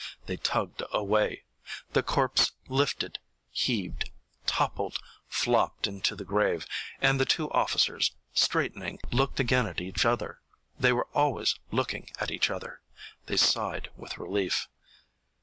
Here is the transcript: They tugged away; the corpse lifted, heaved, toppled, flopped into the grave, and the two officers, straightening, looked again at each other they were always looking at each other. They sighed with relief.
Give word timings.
They 0.25 0.37
tugged 0.37 0.81
away; 0.91 1.43
the 1.93 2.01
corpse 2.01 2.53
lifted, 2.67 3.19
heaved, 3.51 4.09
toppled, 4.47 4.97
flopped 5.27 5.85
into 5.85 6.15
the 6.15 6.25
grave, 6.25 6.65
and 7.01 7.19
the 7.19 7.25
two 7.25 7.51
officers, 7.51 8.15
straightening, 8.33 8.97
looked 9.11 9.39
again 9.39 9.67
at 9.67 9.79
each 9.79 10.03
other 10.03 10.41
they 10.79 10.91
were 10.91 11.05
always 11.13 11.53
looking 11.69 12.09
at 12.19 12.31
each 12.31 12.49
other. 12.49 12.81
They 13.27 13.37
sighed 13.37 13.91
with 13.95 14.17
relief. 14.17 14.67